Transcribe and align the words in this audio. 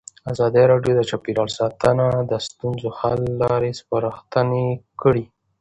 ازادي 0.31 0.63
راډیو 0.71 0.93
د 0.95 1.01
چاپیریال 1.09 1.49
ساتنه 1.59 2.07
د 2.31 2.33
ستونزو 2.47 2.87
حل 2.99 3.21
لارې 3.41 3.71
سپارښتنې 3.79 4.67
کړي. 5.01 5.25